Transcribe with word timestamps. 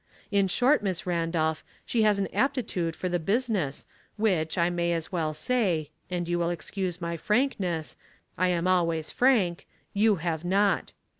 In 0.31 0.47
short, 0.47 0.81
Miss 0.81 1.05
Ran 1.05 1.29
dolph, 1.29 1.63
she 1.85 2.01
has 2.01 2.17
an 2.17 2.25
aptitude 2.33 2.95
for 2.95 3.07
the 3.07 3.19
business 3.19 3.85
which, 4.17 4.57
I 4.57 4.71
may 4.71 4.93
as 4.93 5.11
well 5.11 5.31
say, 5.31 5.91
and 6.09 6.27
you 6.27 6.39
will 6.39 6.49
excuse 6.49 6.99
my 6.99 7.15
frankness— 7.17 7.95
I 8.35 8.47
am 8.47 8.65
always 8.67 9.11
frank— 9.11 9.67
you 10.03 10.15
have 10.15 10.43
not. 10.43 10.93